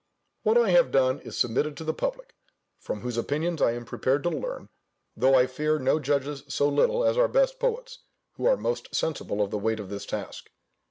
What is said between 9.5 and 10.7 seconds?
the weight of this task.